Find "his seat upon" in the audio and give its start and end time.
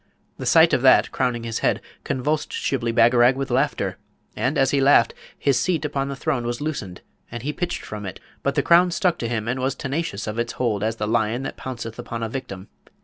5.37-6.09